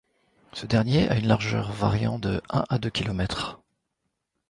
Ce 0.53 0.65
dernier 0.65 1.07
a 1.09 1.19
une 1.19 1.27
largeur 1.27 1.71
variant 1.73 2.17
de 2.17 2.41
un 2.49 2.63
à 2.69 2.79
deux 2.79 2.89
kilomètres. 2.89 3.61